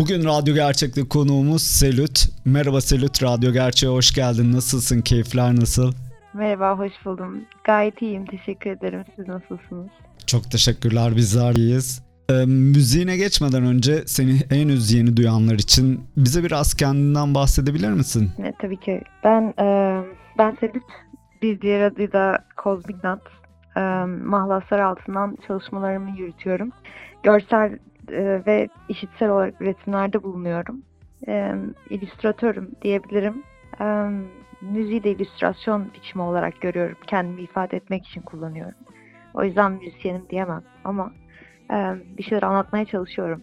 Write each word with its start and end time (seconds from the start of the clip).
Bugün 0.00 0.24
Radyo 0.24 0.54
Gerçek'te 0.54 1.08
konuğumuz 1.08 1.62
Selüt. 1.62 2.28
Merhaba 2.44 2.80
Selüt, 2.80 3.22
Radyo 3.22 3.52
Gerçek'e 3.52 3.92
hoş 3.92 4.12
geldin. 4.14 4.52
Nasılsın, 4.52 5.00
keyifler 5.00 5.56
nasıl? 5.56 5.92
Merhaba, 6.34 6.78
hoş 6.78 6.92
buldum. 7.04 7.40
Gayet 7.64 8.02
iyiyim, 8.02 8.26
teşekkür 8.26 8.70
ederim. 8.70 9.04
Siz 9.16 9.28
nasılsınız? 9.28 9.88
Çok 10.26 10.50
teşekkürler, 10.50 11.16
bizler 11.16 11.54
iyiyiz. 11.54 12.02
Ee, 12.30 12.44
müziğine 12.46 13.16
geçmeden 13.16 13.62
önce 13.62 14.02
seni 14.06 14.40
henüz 14.48 14.92
yeni 14.92 15.16
duyanlar 15.16 15.54
için 15.54 16.00
bize 16.16 16.44
biraz 16.44 16.74
kendinden 16.74 17.34
bahsedebilir 17.34 17.92
misin? 17.92 18.30
Evet, 18.38 18.54
tabii 18.58 18.80
ki. 18.80 19.02
Ben 19.24 19.54
e, 19.58 19.98
ben 20.38 20.56
Selüt, 20.60 20.84
bir 21.42 21.60
diğer 21.60 21.80
adıyla 21.82 22.44
Cosmic 22.62 22.98
Nut. 23.04 23.22
E, 23.76 23.80
mahlaslar 24.24 24.78
altından 24.78 25.38
çalışmalarımı 25.46 26.18
yürütüyorum. 26.18 26.70
Görsel 27.22 27.78
e, 28.12 28.46
ve 28.46 28.68
işitsel 28.88 29.30
olarak 29.30 29.60
üretimlerde 29.60 30.22
bulunuyorum. 30.22 30.82
E, 31.28 31.54
illüstratörüm 31.90 32.70
diyebilirim. 32.82 33.42
E, 33.80 33.84
müziği 34.60 35.04
de 35.04 35.10
illüstrasyon 35.10 35.90
biçimi 35.94 36.22
olarak 36.22 36.60
görüyorum. 36.60 36.96
Kendimi 37.06 37.42
ifade 37.42 37.76
etmek 37.76 38.06
için 38.06 38.20
kullanıyorum. 38.20 38.78
O 39.34 39.44
yüzden 39.44 39.72
müzisyenim 39.72 40.22
diyemem 40.30 40.62
ama 40.84 41.12
e, 41.70 41.76
bir 42.18 42.22
şeyler 42.22 42.42
anlatmaya 42.42 42.84
çalışıyorum. 42.84 43.42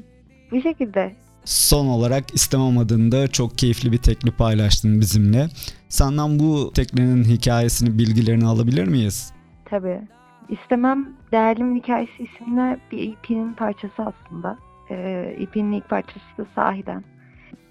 Bu 0.51 0.61
şekilde. 0.61 1.15
Son 1.45 1.87
olarak 1.87 2.35
istemem 2.35 2.77
adında 2.77 3.27
çok 3.27 3.57
keyifli 3.57 3.91
bir 3.91 3.97
tekli 3.97 4.31
paylaştın 4.31 5.01
bizimle. 5.01 5.47
Senden 5.89 6.39
bu 6.39 6.71
teklinin 6.73 7.23
hikayesini, 7.23 7.97
bilgilerini 7.97 8.45
alabilir 8.45 8.87
miyiz? 8.87 9.33
Tabii. 9.65 10.01
İstemem 10.49 11.07
Değerlimin 11.31 11.75
Hikayesi 11.75 12.23
isimli 12.23 12.77
bir 12.91 13.11
EP'nin 13.11 13.53
parçası 13.53 14.03
aslında. 14.03 14.57
Ee, 14.89 15.35
EP'nin 15.39 15.71
ilk 15.71 15.89
parçası 15.89 16.37
da 16.37 16.45
sahiden. 16.55 17.03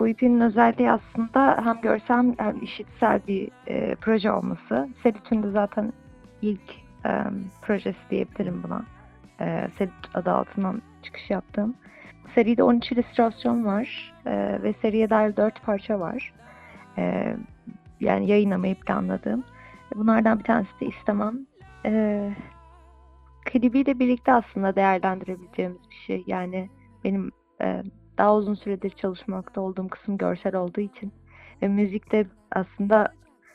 Bu 0.00 0.08
EP'nin 0.08 0.41
özelliği 0.41 0.91
aslında 0.91 1.60
hem 1.64 1.80
görsel 1.80 2.34
hem 2.38 2.62
işitsel 2.62 3.20
bir 3.28 3.50
e, 3.69 3.94
proje 3.94 4.32
olması. 4.32 4.88
Selüt'ün 5.02 5.42
de 5.42 5.50
zaten 5.50 5.92
ilk 6.42 6.70
e, 7.06 7.10
projesi 7.62 7.98
diyebilirim 8.10 8.62
buna. 8.62 8.84
E, 9.41 9.69
Selüt 9.78 9.92
adı 10.14 10.30
altından 10.30 10.82
çıkış 11.02 11.30
yaptığım. 11.30 11.74
Seride 12.34 12.62
13 12.62 12.92
illüstrasyon 12.92 13.64
var 13.64 14.14
e, 14.27 14.62
ve 14.62 14.74
seriye 14.82 15.10
dair 15.10 15.36
4 15.36 15.62
parça 15.62 16.00
var. 16.00 16.32
E, 16.98 17.34
yani 18.00 18.30
yayınlamayı 18.30 18.74
planladığım. 18.74 19.44
Bunlardan 19.94 20.38
bir 20.38 20.44
tanesi 20.44 20.80
de 20.80 20.86
istemem. 20.86 21.38
E, 21.84 22.30
klibiyle 23.47 23.98
birlikte 23.98 24.33
aslında 24.33 24.77
değerlendirebileceğimiz 24.77 25.91
bir 25.91 25.97
şey. 26.06 26.25
Yani 26.27 26.70
benim 27.05 27.30
e, 27.62 27.83
daha 28.19 28.36
uzun 28.36 28.55
süredir 28.55 28.91
çalışmakta 28.91 29.61
olduğum 29.61 29.88
kısım 29.88 30.19
görsel 30.19 30.56
olduğu 30.56 30.80
için 30.80 31.12
ve 31.62 31.69
müzik 31.69 32.12
de 32.12 32.27
aslında 32.53 33.08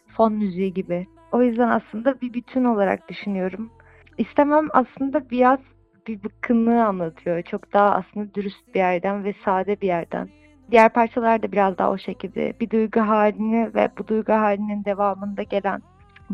fon 0.08 0.33
müziği 0.33 0.73
gibi. 0.73 1.08
O 1.32 1.42
yüzden 1.42 1.70
aslında 1.70 2.21
bir 2.21 2.33
bütün 2.33 2.64
olarak 2.64 3.10
düşünüyorum. 3.10 3.70
İstemem 4.17 4.67
aslında 4.71 5.30
biraz 5.30 5.60
bir 6.08 6.23
bıkkınlığı 6.23 6.86
anlatıyor. 6.86 7.42
Çok 7.42 7.73
daha 7.73 7.95
aslında 7.95 8.33
dürüst 8.33 8.76
bir 8.76 8.80
yerden 8.80 9.23
ve 9.23 9.33
sade 9.45 9.82
bir 9.82 9.88
yerden. 9.88 10.30
Diğer 10.71 10.89
parçalar 10.89 11.44
da 11.44 11.52
biraz 11.52 11.77
daha 11.77 11.92
o 11.92 11.98
şekilde. 11.98 12.54
Bir 12.60 12.70
duygu 12.70 12.99
halini 12.99 13.76
ve 13.76 13.89
bu 13.98 14.08
duygu 14.08 14.33
halinin 14.33 14.86
devamında 14.86 15.44
gelen 15.44 15.82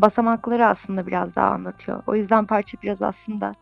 basamakları 0.00 0.66
aslında 0.66 1.06
biraz 1.06 1.36
daha 1.36 1.50
anlatıyor. 1.50 2.02
O 2.06 2.14
yüzden 2.14 2.46
parça 2.46 2.78
biraz 2.82 3.02
aslında 3.02 3.54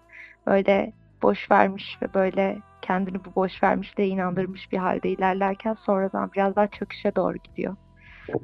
böyle 0.46 0.92
boş 1.22 1.50
vermiş 1.50 1.98
ve 2.02 2.14
böyle 2.14 2.58
kendini 2.82 3.24
bu 3.24 3.34
boş 3.34 3.62
vermiş 3.62 3.98
de 3.98 4.06
inandırmış 4.06 4.72
bir 4.72 4.78
halde 4.78 5.08
ilerlerken 5.08 5.76
sonradan 5.86 6.30
biraz 6.32 6.56
daha 6.56 6.66
çöküşe 6.66 7.14
doğru 7.16 7.36
gidiyor. 7.36 7.76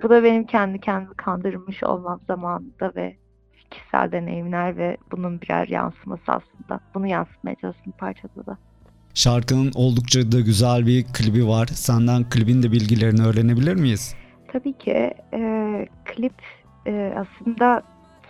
Bu 0.03 0.11
da 0.11 0.25
benim 0.25 0.47
kendi 0.47 0.81
kendimi 0.81 1.15
kandırmış 1.15 1.83
olmam 1.83 2.21
zamanında 2.27 2.93
ve 2.97 3.17
kişisel 3.71 4.13
deneyimler 4.13 4.77
ve 4.77 4.97
bunun 5.11 5.41
birer 5.41 5.69
yansıması 5.69 6.23
aslında. 6.27 6.81
Bunu 6.95 7.07
yansıtmaya 7.07 7.57
çalıştım 7.57 7.93
parçada 7.99 8.47
da. 8.47 8.59
Şarkının 9.15 9.73
oldukça 9.75 10.33
da 10.33 10.41
güzel 10.41 10.87
bir 10.87 11.05
klibi 11.05 11.49
var. 11.49 11.67
Senden 11.67 12.31
klibin 12.31 12.63
de 12.63 12.73
bilgilerini 12.73 13.27
öğrenebilir 13.27 13.75
miyiz? 13.75 14.15
Tabii 14.49 14.73
ki. 14.73 15.15
E, 15.35 15.89
klip 16.05 16.35
e, 16.87 17.15
aslında 17.17 17.83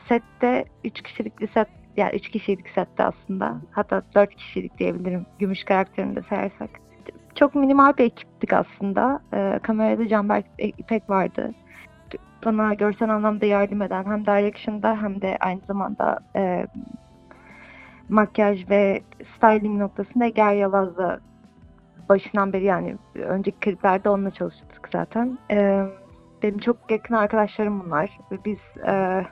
sette 0.09 0.65
3 0.85 1.03
kişilik 1.03 1.41
bir 1.41 1.49
set 1.49 1.69
yani 1.97 2.17
3 2.17 2.29
kişilik 2.29 2.69
sette 2.75 3.05
aslında. 3.05 3.57
Hatta 3.71 4.03
4 4.15 4.35
kişilik 4.35 4.79
diyebilirim. 4.79 5.27
Gümüş 5.39 5.65
karakterini 5.65 6.17
de 6.17 6.23
sayarsak. 6.23 6.71
Çok 7.35 7.55
minimal 7.55 7.97
bir 7.99 8.05
ekiptik 8.05 8.53
aslında. 8.53 9.23
E, 9.35 9.59
kamerada 9.63 10.09
Canberk 10.09 10.47
İpek 10.59 11.11
vardı. 11.11 11.55
Bana 12.45 12.75
görsel 12.75 13.11
anlamda 13.11 13.47
yardım 13.47 13.83
eden 13.83 14.05
hem 14.05 14.27
direction'da 14.27 15.03
hem 15.03 15.23
de 15.23 15.37
aynı 15.41 15.61
zamanda 15.67 16.19
e, 16.37 16.67
makyaj 18.09 18.71
ve 18.71 19.03
styling 19.37 19.81
noktasında 19.81 20.25
Eger 20.25 20.55
Yalaz'la 20.55 21.21
başından 22.09 22.53
beri 22.53 22.65
yani 22.65 22.97
önceki 23.15 23.59
kliplerde 23.61 24.09
onunla 24.09 24.31
çalıştık 24.31 24.89
zaten. 24.93 25.39
E, 25.51 25.87
benim 26.43 26.59
çok 26.59 26.91
yakın 26.91 27.15
arkadaşlarım 27.15 27.85
bunlar. 27.85 28.19
Ve 28.33 28.37
biz 28.45 28.59
e, 28.87 29.25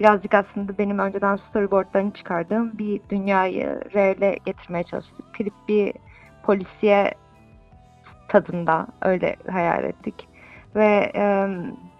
birazcık 0.00 0.34
aslında 0.34 0.78
benim 0.78 0.98
önceden 0.98 1.36
storyboardlarını 1.36 2.12
çıkardığım 2.12 2.78
bir 2.78 3.00
dünyayı 3.10 3.80
reale 3.94 4.38
getirmeye 4.44 4.84
çalıştık. 4.84 5.34
Klip 5.34 5.54
bir 5.68 5.92
polisiye 6.42 7.14
tadında 8.28 8.86
öyle 9.02 9.36
hayal 9.50 9.84
ettik. 9.84 10.28
Ve 10.76 11.12
e, 11.14 11.48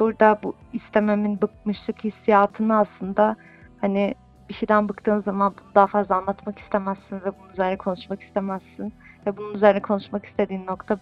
burada 0.00 0.38
bu 0.42 0.54
istememin 0.72 1.40
bıkmışlık 1.40 2.04
hissiyatını 2.04 2.78
aslında 2.78 3.36
hani 3.80 4.14
bir 4.48 4.54
şeyden 4.54 4.88
bıktığın 4.88 5.20
zaman 5.22 5.54
daha 5.74 5.86
fazla 5.86 6.16
anlatmak 6.16 6.58
istemezsin 6.58 7.16
ve 7.16 7.32
bunun 7.38 7.52
üzerine 7.52 7.76
konuşmak 7.76 8.22
istemezsin. 8.22 8.92
Ve 9.26 9.36
bunun 9.36 9.54
üzerine 9.54 9.82
konuşmak 9.82 10.26
istediğin 10.26 10.66
nokta 10.66 10.98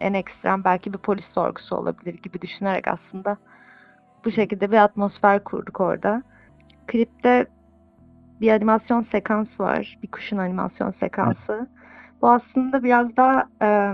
en 0.00 0.14
ekstrem 0.14 0.64
belki 0.64 0.92
bir 0.92 0.98
polis 0.98 1.24
sorgusu 1.34 1.76
olabilir 1.76 2.14
gibi 2.14 2.40
düşünerek 2.40 2.88
aslında 2.88 3.36
bu 4.24 4.30
şekilde 4.30 4.70
bir 4.70 4.76
atmosfer 4.76 5.44
kurduk 5.44 5.80
orada. 5.80 6.22
Klipte 6.86 7.46
bir 8.40 8.52
animasyon 8.52 9.06
sekans 9.12 9.48
var. 9.58 9.98
Bir 10.02 10.10
kuşun 10.10 10.38
animasyon 10.38 10.94
sekansı. 11.00 11.68
Bu 12.22 12.30
aslında 12.30 12.82
biraz 12.82 13.16
daha 13.16 13.48
e, 13.62 13.92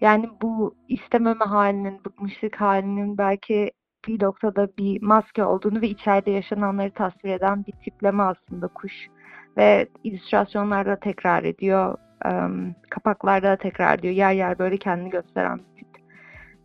yani 0.00 0.30
bu 0.42 0.74
istememe 0.88 1.44
halinin, 1.44 2.04
bıkmışlık 2.04 2.60
halinin 2.60 3.18
belki 3.18 3.70
bir 4.08 4.22
noktada 4.22 4.68
bir 4.78 5.02
maske 5.02 5.44
olduğunu 5.44 5.80
ve 5.80 5.88
içeride 5.88 6.30
yaşananları 6.30 6.90
tasvir 6.90 7.30
eden 7.30 7.66
bir 7.66 7.72
tipleme 7.72 8.22
aslında 8.22 8.68
kuş. 8.68 8.92
Ve 9.56 9.88
illüstrasyonlarda 10.04 11.00
tekrar 11.00 11.44
ediyor, 11.44 11.98
um, 12.24 12.74
kapaklarda 12.90 13.56
tekrar 13.56 13.98
ediyor. 13.98 14.14
Yer 14.14 14.32
yer 14.32 14.58
böyle 14.58 14.76
kendini 14.76 15.10
gösteren 15.10 15.58
bir 15.58 15.84
tip. 15.84 16.04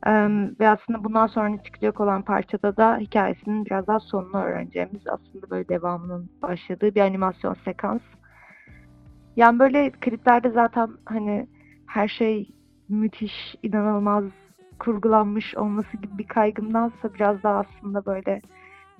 Um, 0.07 0.59
ve 0.59 0.69
aslında 0.69 1.03
bundan 1.03 1.27
sonra 1.27 1.63
çıkacak 1.63 2.01
olan 2.01 2.21
parçada 2.21 2.77
da 2.77 2.97
hikayesinin 2.97 3.65
biraz 3.65 3.87
daha 3.87 3.99
sonunu 3.99 4.43
öğreneceğimiz 4.43 5.07
aslında 5.07 5.49
böyle 5.49 5.69
devamının 5.69 6.29
başladığı 6.41 6.95
bir 6.95 7.01
animasyon 7.01 7.55
sekans. 7.65 8.01
Yani 9.35 9.59
böyle 9.59 9.91
kliplerde 9.91 10.49
zaten 10.49 10.89
hani 11.05 11.47
her 11.87 12.07
şey 12.07 12.51
müthiş, 12.89 13.55
inanılmaz 13.63 14.23
kurgulanmış 14.79 15.55
olması 15.57 15.97
gibi 15.97 16.17
bir 16.17 16.27
kaygımdansa 16.27 17.13
biraz 17.13 17.43
daha 17.43 17.59
aslında 17.59 18.05
böyle 18.05 18.41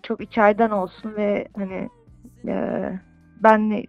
çok 0.04 0.22
içeriden 0.22 0.70
olsun 0.70 1.16
ve 1.16 1.48
hani 1.58 1.90
e, 2.48 2.94
ben 3.44 3.70
ne, 3.70 3.84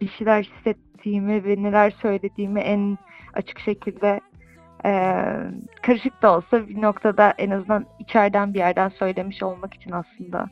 bir 0.00 0.08
şeyler 0.08 0.42
hissettiğimi 0.42 1.44
ve 1.44 1.62
neler 1.62 1.90
söylediğimi 1.90 2.60
en 2.60 2.98
açık 3.34 3.58
şekilde 3.58 4.20
e, 4.84 4.90
karışık 5.82 6.22
da 6.22 6.36
olsa 6.36 6.68
bir 6.68 6.82
noktada 6.82 7.34
en 7.38 7.50
azından 7.50 7.86
içeriden 7.98 8.54
bir 8.54 8.58
yerden 8.58 8.88
söylemiş 8.88 9.42
olmak 9.42 9.74
için 9.74 9.90
aslında 9.90 10.50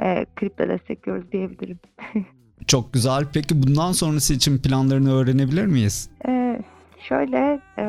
e, 0.00 0.26
kliple 0.36 0.68
destekliyoruz 0.68 1.32
diyebilirim. 1.32 1.78
Çok 2.66 2.92
güzel. 2.92 3.24
Peki 3.34 3.62
bundan 3.62 3.92
sonrası 3.92 4.34
için 4.34 4.58
planlarını 4.58 5.14
öğrenebilir 5.14 5.66
miyiz? 5.66 6.10
Ee, 6.28 6.62
şöyle, 6.98 7.60
e, 7.78 7.84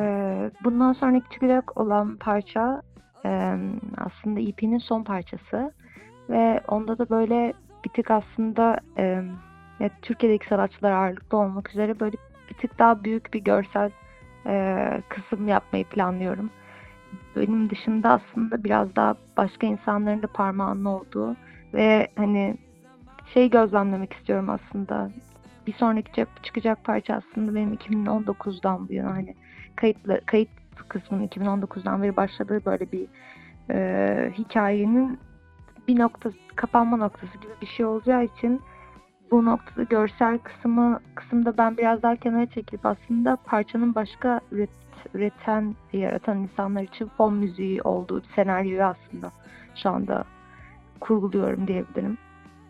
bundan 0.64 0.94
sonraki 0.94 1.30
çıkacak 1.34 1.78
olan 1.78 2.18
parça 2.18 2.82
e, 3.26 3.58
aslında 3.98 4.40
EP'nin 4.40 4.78
son 4.78 5.04
parçası 5.04 5.72
ve 6.30 6.62
onda 6.68 6.98
da 6.98 7.10
böyle 7.10 7.54
bir 7.86 7.90
tık 7.90 8.12
aslında 8.12 8.78
e, 8.98 9.24
ya 9.79 9.89
Türkiye'deki 10.01 10.47
sanatçılar 10.47 10.91
ağırlıklı 10.91 11.38
olmak 11.38 11.69
üzere 11.69 12.00
böyle 12.00 12.18
bir 12.50 12.53
tık 12.53 12.79
daha 12.79 13.03
büyük 13.03 13.33
bir 13.33 13.39
görsel 13.39 13.91
e, 14.45 15.01
kısım 15.09 15.47
yapmayı 15.47 15.85
planlıyorum. 15.85 16.50
Benim 17.35 17.69
dışında 17.69 18.09
aslında 18.09 18.63
biraz 18.63 18.95
daha 18.95 19.15
başka 19.38 19.68
insanların 19.68 20.21
da 20.21 20.27
parmağının 20.27 20.85
olduğu 20.85 21.35
ve 21.74 22.07
hani 22.15 22.57
şey 23.33 23.50
gözlemlemek 23.50 24.13
istiyorum 24.13 24.50
aslında. 24.50 25.12
Bir 25.68 25.74
sonraki 25.74 26.25
çıkacak 26.44 26.83
parça 26.83 27.13
aslında 27.13 27.56
benim 27.56 27.74
2019'dan 27.74 28.89
bu 28.89 28.94
yana 28.94 29.09
hani 29.09 29.35
kayıtlı, 29.75 30.21
kayıt 30.25 30.50
kısmının 30.88 31.27
2019'dan 31.27 32.03
beri 32.03 32.18
başladığı 32.18 32.65
böyle 32.65 32.91
bir 32.91 33.07
e, 33.69 34.31
hikayenin 34.38 35.19
bir 35.88 36.00
nokta 36.00 36.29
kapanma 36.56 36.97
noktası 36.97 37.33
gibi 37.33 37.51
bir 37.62 37.68
şey 37.68 37.85
olacağı 37.85 38.24
için 38.24 38.62
bu 39.31 39.45
noktada 39.45 39.83
görsel 39.83 40.38
kısmı 40.38 41.00
kısımda 41.15 41.57
ben 41.57 41.77
biraz 41.77 42.03
daha 42.03 42.15
kenara 42.15 42.45
çekip 42.45 42.85
aslında 42.85 43.35
parçanın 43.45 43.95
başka 43.95 44.39
üret, 44.51 44.69
üreten, 45.13 45.75
yaratan 45.94 46.38
insanlar 46.38 46.81
için 46.81 47.07
fon 47.18 47.33
müziği 47.33 47.81
olduğu 47.81 48.21
senaryoyu 48.35 48.83
aslında 48.83 49.31
şu 49.75 49.89
anda 49.89 50.24
kurguluyorum 51.00 51.68
diyebilirim. 51.68 52.18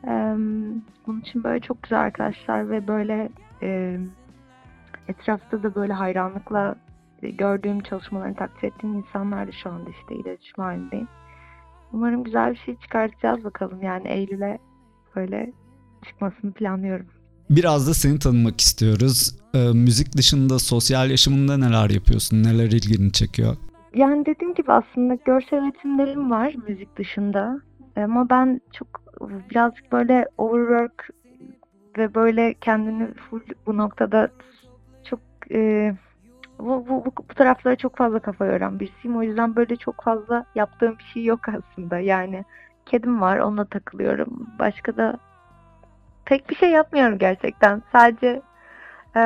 Ee, 0.03 0.35
bunun 1.07 1.21
için 1.21 1.43
böyle 1.43 1.59
çok 1.59 1.83
güzel 1.83 1.99
arkadaşlar 1.99 2.69
ve 2.69 2.87
böyle 2.87 3.29
e, 3.61 3.99
etrafta 5.07 5.63
da 5.63 5.75
böyle 5.75 5.93
hayranlıkla 5.93 6.75
gördüğüm 7.21 7.79
çalışmalarını 7.79 8.35
takdir 8.35 8.67
ettiğim 8.67 8.95
insanlar 8.95 9.47
da 9.47 9.51
şu 9.51 9.69
anda 9.69 9.89
işte 9.89 10.15
iletişim 10.15 10.63
halindeyim. 10.63 11.07
Umarım 11.93 12.23
güzel 12.23 12.51
bir 12.51 12.57
şey 12.57 12.75
çıkartacağız 12.75 13.43
bakalım 13.43 13.81
yani 13.81 14.07
Eylül'e 14.07 14.57
böyle 15.15 15.53
çıkmasını 16.05 16.51
planlıyorum. 16.51 17.05
Biraz 17.49 17.87
da 17.87 17.93
seni 17.93 18.19
tanımak 18.19 18.61
istiyoruz. 18.61 19.35
E, 19.53 19.57
müzik 19.73 20.17
dışında 20.17 20.59
sosyal 20.59 21.09
yaşamında 21.09 21.57
neler 21.57 21.89
yapıyorsun? 21.89 22.43
Neler 22.43 22.65
ilgini 22.65 23.11
çekiyor? 23.11 23.55
Yani 23.95 24.25
dediğim 24.25 24.53
gibi 24.53 24.71
aslında 24.71 25.15
görsel 25.25 25.57
üretimlerim 25.57 26.31
var 26.31 26.55
müzik 26.67 26.97
dışında. 26.97 27.61
Ama 27.95 28.29
ben 28.29 28.61
çok 28.73 28.87
birazcık 29.49 29.91
böyle 29.91 30.25
overwork 30.37 31.09
ve 31.97 32.15
böyle 32.15 32.53
kendini 32.53 33.13
full 33.13 33.41
bu 33.65 33.77
noktada 33.77 34.29
çok 35.09 35.19
e, 35.51 35.91
bu, 36.59 36.85
bu, 36.89 37.05
bu, 37.05 37.11
bu 37.29 37.33
taraflara 37.35 37.75
çok 37.75 37.97
fazla 37.97 38.19
kafa 38.19 38.45
yoran 38.45 38.79
birisiyim. 38.79 39.17
O 39.17 39.23
yüzden 39.23 39.55
böyle 39.55 39.75
çok 39.75 40.03
fazla 40.03 40.45
yaptığım 40.55 40.97
bir 40.97 41.03
şey 41.03 41.23
yok 41.23 41.39
aslında. 41.49 41.99
Yani 41.99 42.45
kedim 42.85 43.21
var 43.21 43.37
onunla 43.37 43.65
takılıyorum. 43.65 44.47
Başka 44.59 44.97
da 44.97 45.17
pek 46.27 46.49
bir 46.49 46.55
şey 46.55 46.69
yapmıyorum 46.69 47.17
gerçekten. 47.17 47.83
Sadece 47.91 48.41
e, 49.15 49.21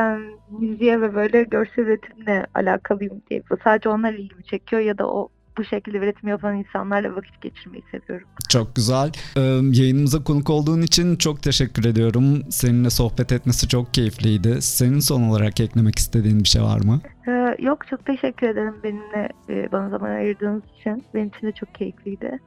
müziğe 0.59 1.01
ve 1.01 1.15
böyle 1.15 1.43
görsel 1.43 1.83
üretimle 1.83 2.45
alakalıyım 2.55 3.21
diye. 3.29 3.43
Sadece 3.63 3.89
onlar 3.89 4.13
ilgimi 4.13 4.43
çekiyor 4.43 4.81
ya 4.81 4.97
da 4.97 5.07
o 5.07 5.29
bu 5.57 5.63
şekilde 5.63 5.97
üretim 5.97 6.29
yapan 6.29 6.55
insanlarla 6.55 7.15
vakit 7.15 7.41
geçirmeyi 7.41 7.83
seviyorum. 7.91 8.27
Çok 8.49 8.75
güzel. 8.75 9.11
Ee, 9.37 9.41
yayınımıza 9.71 10.23
konuk 10.23 10.49
olduğun 10.49 10.81
için 10.81 11.15
çok 11.15 11.43
teşekkür 11.43 11.85
ediyorum. 11.85 12.43
Seninle 12.49 12.89
sohbet 12.89 13.31
etmesi 13.31 13.67
çok 13.67 13.93
keyifliydi. 13.93 14.61
Senin 14.61 14.99
son 14.99 15.21
olarak 15.21 15.59
eklemek 15.59 15.99
istediğin 15.99 16.39
bir 16.39 16.47
şey 16.47 16.61
var 16.61 16.79
mı? 16.79 17.01
Ee, 17.27 17.55
yok 17.59 17.87
çok 17.87 18.05
teşekkür 18.05 18.47
ederim 18.47 18.75
benimle 18.83 19.29
bana 19.71 19.89
zaman 19.89 20.09
ayırdığınız 20.09 20.63
için. 20.79 21.03
Benim 21.13 21.27
için 21.27 21.47
de 21.47 21.51
çok 21.51 21.75
keyifliydi. 21.75 22.39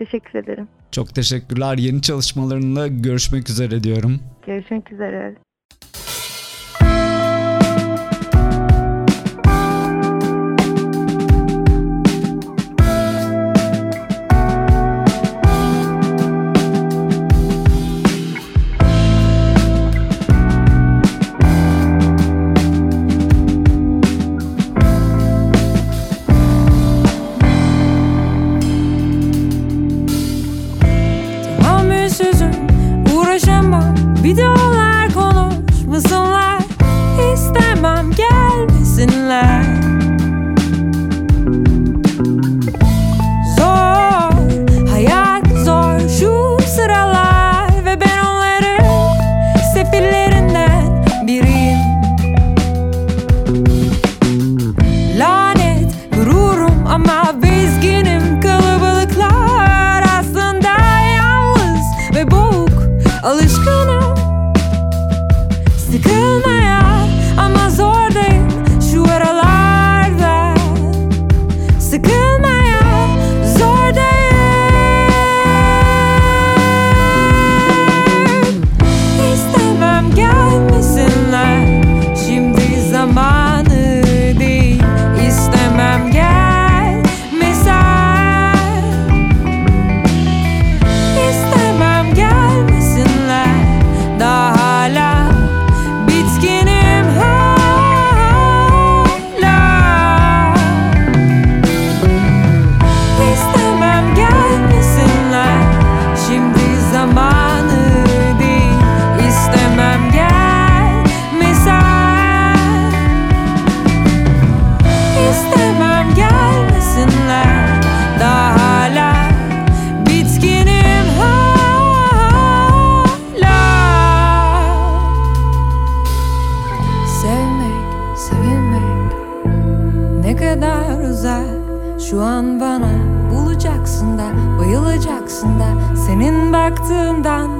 Teşekkür 0.00 0.38
ederim. 0.38 0.68
Çok 0.92 1.14
teşekkürler. 1.14 1.78
Yeni 1.78 2.02
çalışmalarında 2.02 2.86
görüşmek 2.86 3.50
üzere 3.50 3.82
diyorum. 3.82 4.20
Görüşmek 4.46 4.92
üzere. 4.92 5.34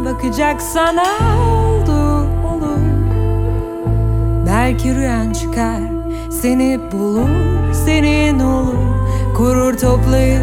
Bakacak 0.05 0.63
sana 0.63 1.05
oldu 1.47 2.27
olur. 2.55 2.81
Belki 4.47 4.95
rüyan 4.95 5.33
çıkar 5.33 5.81
seni 6.31 6.81
bulur 6.93 7.29
senin 7.73 8.41
olur. 8.41 8.75
Kurur 9.37 9.79
toplayır 9.79 10.43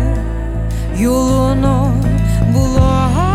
yolunu 0.99 1.87
bulur 2.53 3.26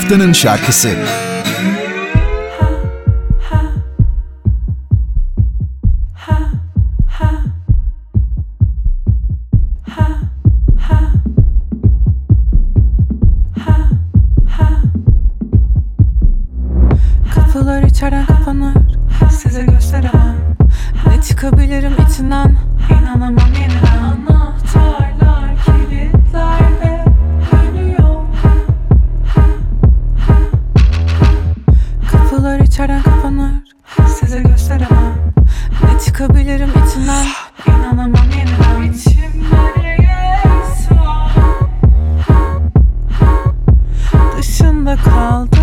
haftanın 0.00 0.32
şarkısı. 0.32 0.88
Kapılar 17.34 17.82
içeriden 17.82 18.26
kapanır. 18.26 18.74
Size 19.30 19.62
gösteremem. 19.62 20.36
Ne 21.06 21.22
çıkabilirim 21.22 21.92
içinden? 22.08 22.56
İnanamam 22.90 23.49
çıkabilirim 36.20 36.70
içinden. 36.70 37.26
İnanamam 37.66 38.14
yeniden. 38.14 38.94
Dışında 44.38 44.96
kaldım 44.96 45.59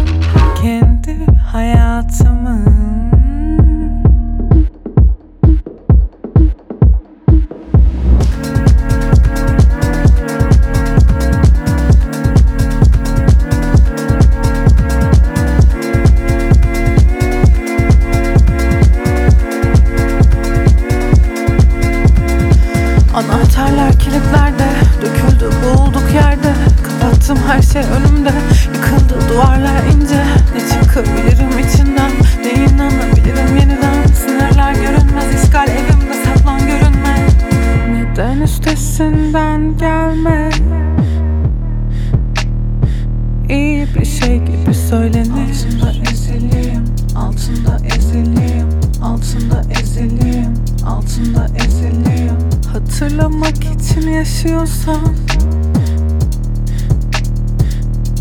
için 54.48 54.54
yaşıyorsan 54.54 55.16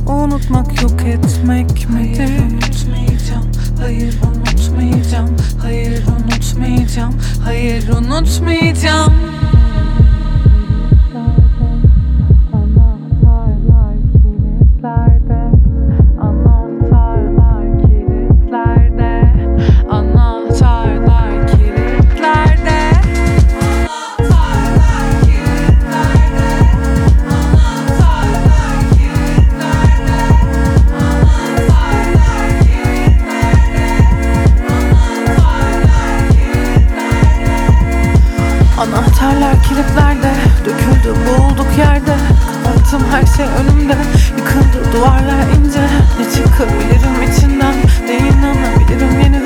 Unutmak 0.06 0.82
yok 0.82 1.00
etmek 1.06 1.90
midir? 1.90 2.30
Hayır 2.30 2.42
unutmayacağım, 2.52 3.50
hayır 3.80 4.18
unutmayacağım, 4.22 5.36
hayır 5.62 6.02
unutmayacağım, 6.06 7.14
hayır 7.44 7.88
unutmayacağım. 7.88 9.35
Her 43.10 43.26
şey 43.36 43.46
önümde. 43.46 43.96
Yıkıldı 44.38 44.92
duvarlar 44.92 45.48
ince. 45.58 45.80
Ne 46.18 46.24
çıkabilirim 46.34 47.32
içinden? 47.32 47.74
Ne 48.06 48.16
inanabilirim 48.18 49.20
yeniden 49.20 49.45